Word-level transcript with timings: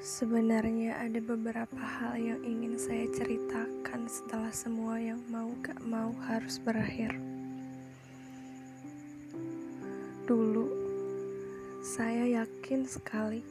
Sebenarnya 0.00 0.96
ada 0.96 1.20
beberapa 1.20 1.76
hal 1.76 2.16
yang 2.16 2.40
ingin 2.40 2.80
saya 2.80 3.04
ceritakan 3.12 4.08
setelah 4.08 4.48
semua 4.48 4.96
yang 4.96 5.20
mau 5.28 5.52
gak 5.60 5.76
mau 5.84 6.08
harus 6.24 6.56
berakhir. 6.56 7.12
Dulu, 10.24 10.72
saya 11.84 12.24
yakin 12.40 12.88
sekali 12.88 13.44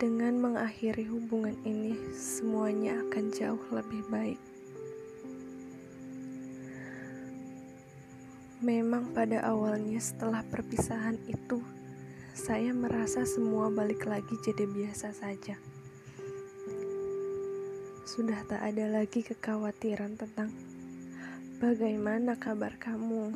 dengan 0.00 0.40
mengakhiri 0.40 1.04
hubungan 1.12 1.52
ini, 1.68 1.92
semuanya 2.16 3.04
akan 3.04 3.28
jauh 3.28 3.64
lebih 3.68 4.00
baik. 4.08 4.40
Memang 8.64 9.12
pada 9.12 9.44
awalnya 9.44 10.00
setelah 10.00 10.40
perpisahan 10.48 11.20
itu 11.28 11.60
saya 12.38 12.70
merasa 12.70 13.26
semua 13.26 13.66
balik 13.66 14.06
lagi 14.06 14.38
jadi 14.46 14.62
biasa 14.70 15.10
saja. 15.10 15.58
Sudah 18.06 18.46
tak 18.46 18.62
ada 18.62 18.86
lagi 18.86 19.26
kekhawatiran 19.26 20.14
tentang 20.14 20.54
bagaimana 21.58 22.38
kabar 22.38 22.78
kamu. 22.78 23.34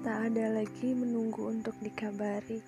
Tak 0.00 0.32
ada 0.32 0.56
lagi 0.56 0.96
menunggu 0.96 1.52
untuk 1.52 1.76
dikabari. 1.84 2.64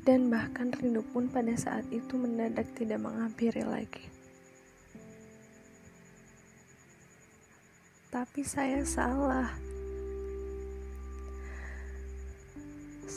Dan 0.00 0.32
bahkan 0.32 0.72
rindu 0.72 1.04
pun 1.12 1.28
pada 1.28 1.52
saat 1.60 1.84
itu 1.92 2.16
mendadak 2.16 2.72
tidak 2.72 3.04
menghampiri 3.04 3.68
lagi. 3.68 4.08
Tapi 8.08 8.40
saya 8.48 8.80
salah. 8.80 9.69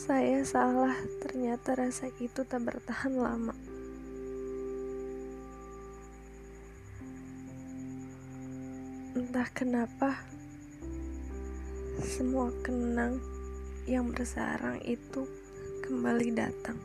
Saya 0.03 0.43
salah, 0.43 0.99
ternyata 1.23 1.79
rasa 1.79 2.11
itu 2.19 2.43
tak 2.43 2.67
bertahan 2.67 3.15
lama. 3.15 3.55
Entah 9.15 9.47
kenapa, 9.55 10.19
semua 12.03 12.51
kenang 12.67 13.15
yang 13.87 14.11
bersarang 14.11 14.83
itu 14.83 15.23
kembali 15.87 16.35
datang. 16.35 16.75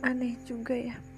Aneh 0.00 0.40
juga 0.48 0.72
ya 0.72 1.11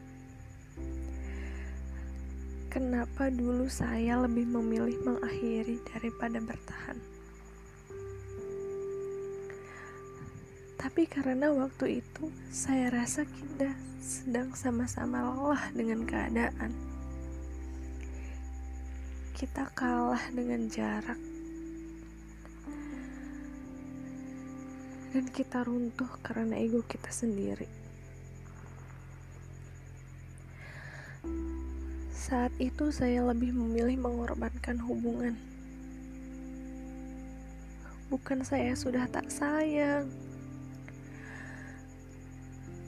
kenapa 2.74 3.30
dulu 3.30 3.70
saya 3.70 4.18
lebih 4.26 4.50
memilih 4.50 4.98
mengakhiri 5.06 5.78
daripada 5.94 6.42
bertahan. 6.42 6.98
Tapi 10.74 11.06
karena 11.06 11.54
waktu 11.54 12.02
itu 12.02 12.34
saya 12.50 12.90
rasa 12.90 13.22
kita 13.30 13.70
sedang 14.02 14.50
sama-sama 14.58 15.22
lelah 15.22 15.70
dengan 15.70 16.02
keadaan. 16.02 16.74
Kita 19.38 19.70
kalah 19.78 20.26
dengan 20.34 20.66
jarak. 20.66 21.20
Dan 25.14 25.30
kita 25.30 25.62
runtuh 25.62 26.10
karena 26.26 26.58
ego 26.58 26.82
kita 26.82 27.14
sendiri. 27.14 27.83
Saat 32.24 32.56
itu 32.56 32.88
saya 32.88 33.20
lebih 33.20 33.52
memilih 33.52 34.00
mengorbankan 34.00 34.80
hubungan. 34.80 35.36
Bukan 38.08 38.40
saya 38.40 38.72
sudah 38.72 39.04
tak 39.12 39.28
sayang. 39.28 40.08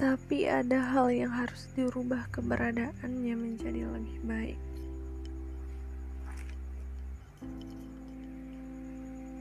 Tapi 0.01 0.49
ada 0.49 0.81
hal 0.81 1.13
yang 1.13 1.29
harus 1.29 1.69
dirubah 1.77 2.25
keberadaannya 2.33 3.35
menjadi 3.37 3.85
lebih 3.85 4.19
baik. 4.25 4.61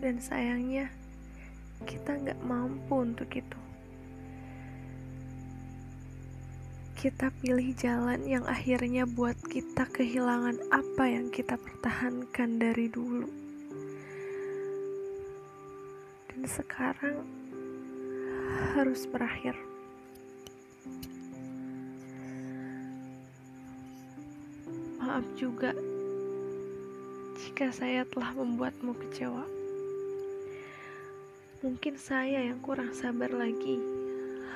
Dan 0.03 0.19
sayangnya, 0.19 0.91
kita 1.87 2.19
nggak 2.19 2.43
mampu 2.43 2.99
untuk 2.99 3.31
itu. 3.31 3.59
Kita 7.05 7.29
pilih 7.37 7.69
jalan 7.77 8.25
yang 8.25 8.41
akhirnya 8.49 9.05
buat 9.05 9.37
kita 9.45 9.85
kehilangan 9.93 10.57
apa 10.73 11.05
yang 11.05 11.29
kita 11.29 11.53
pertahankan 11.53 12.57
dari 12.57 12.89
dulu. 12.89 13.29
Dan 16.33 16.49
sekarang 16.49 17.21
harus 18.73 19.05
berakhir. 19.05 19.53
Maaf 24.97 25.29
juga 25.37 25.77
jika 27.37 27.69
saya 27.69 28.01
telah 28.09 28.33
membuatmu 28.33 28.97
kecewa. 28.97 29.45
Mungkin 31.61 32.01
saya 32.01 32.49
yang 32.49 32.57
kurang 32.65 32.97
sabar 32.97 33.29
lagi 33.29 34.04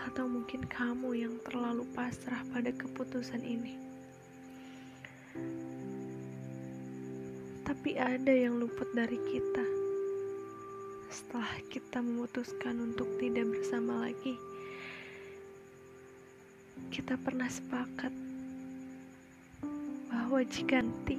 atau 0.07 0.29
mungkin 0.29 0.63
kamu 0.69 1.27
yang 1.27 1.35
terlalu 1.43 1.83
pasrah 1.91 2.39
pada 2.55 2.71
keputusan 2.71 3.43
ini. 3.43 3.75
Tapi 7.67 7.99
ada 7.99 8.31
yang 8.31 8.59
luput 8.59 8.87
dari 8.95 9.19
kita. 9.27 9.65
Setelah 11.09 11.53
kita 11.73 11.99
memutuskan 11.99 12.79
untuk 12.79 13.09
tidak 13.17 13.49
bersama 13.49 14.07
lagi, 14.07 14.37
kita 16.93 17.17
pernah 17.19 17.49
sepakat 17.49 18.13
bahwa 20.09 20.39
jika 20.45 20.85
nanti 20.85 21.17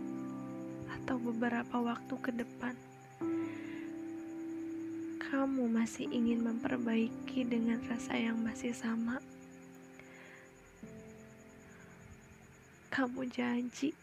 atau 1.00 1.18
beberapa 1.18 1.76
waktu 1.78 2.14
ke 2.22 2.30
depan 2.34 2.74
kamu 5.30 5.70
masih 5.70 6.10
ingin 6.10 6.42
memperbaiki 6.42 7.46
dengan 7.46 7.78
rasa 7.86 8.18
yang 8.18 8.42
masih 8.42 8.74
sama, 8.74 9.22
kamu 12.91 13.30
janji 13.30 13.94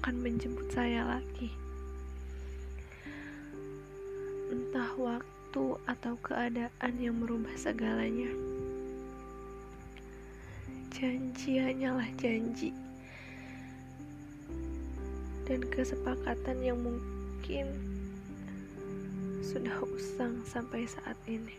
akan 0.00 0.16
menjemput 0.16 0.64
saya 0.72 1.04
lagi. 1.04 1.52
Entah 4.48 4.96
waktu 4.96 5.64
atau 5.84 6.16
keadaan 6.24 6.92
yang 6.96 7.20
merubah 7.20 7.52
segalanya. 7.60 8.32
Janji 10.88 11.60
hanyalah 11.60 12.08
janji. 12.16 12.72
Dan 15.44 15.68
kesepakatan 15.68 16.64
yang 16.64 16.80
mungkin 16.80 17.92
sudah 19.42 19.74
usang 19.90 20.38
sampai 20.46 20.86
saat 20.86 21.18
ini. 21.26 21.58